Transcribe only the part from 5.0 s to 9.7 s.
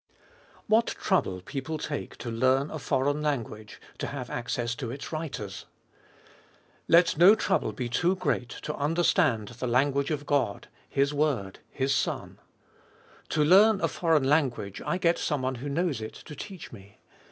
writers. Let no trouble be too great to understand the